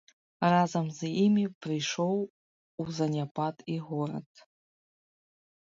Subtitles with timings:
[0.53, 2.17] Разам з імі прыйшоў
[2.85, 4.29] у заняпад і горад.